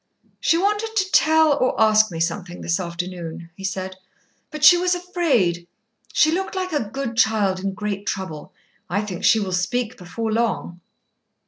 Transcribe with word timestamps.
"She 0.39 0.57
wanted 0.57 0.95
to 0.95 1.11
tell 1.11 1.53
or 1.59 1.79
ask 1.79 2.09
me 2.09 2.19
something 2.19 2.61
this 2.61 2.79
afternoon," 2.79 3.51
he 3.55 3.63
said, 3.63 3.97
"but 4.49 4.63
she 4.63 4.75
was 4.75 4.95
afraid. 4.95 5.67
She 6.11 6.31
looked 6.31 6.55
like 6.55 6.73
a 6.73 6.79
good 6.89 7.15
child 7.15 7.59
in 7.59 7.75
great 7.75 8.07
trouble. 8.07 8.51
I 8.89 9.03
think 9.03 9.23
she 9.23 9.39
will 9.39 9.51
speak 9.51 9.97
before 9.99 10.31
long." 10.31 10.81